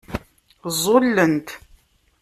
[0.75, 1.47] Ẓẓullent.